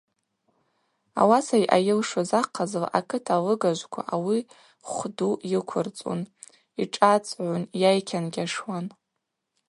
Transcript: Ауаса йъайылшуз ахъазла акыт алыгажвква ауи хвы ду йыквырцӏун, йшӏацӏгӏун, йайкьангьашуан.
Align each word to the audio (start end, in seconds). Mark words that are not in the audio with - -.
Ауаса 1.21 1.57
йъайылшуз 1.61 2.29
ахъазла 2.41 2.87
акыт 2.99 3.25
алыгажвква 3.35 4.01
ауи 4.13 4.39
хвы 4.89 5.07
ду 5.15 5.31
йыквырцӏун, 5.51 6.21
йшӏацӏгӏун, 6.81 7.61
йайкьангьашуан. 7.81 8.85